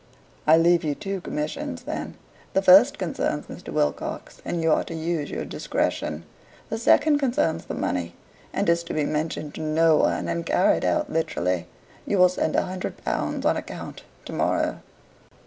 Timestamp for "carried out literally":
10.43-11.67